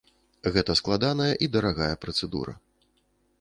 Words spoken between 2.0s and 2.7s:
працэдура.